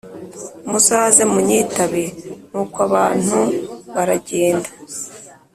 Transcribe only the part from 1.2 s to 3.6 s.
munyitabe Nuko abantu